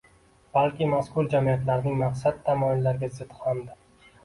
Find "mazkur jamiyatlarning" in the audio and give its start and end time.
0.93-2.01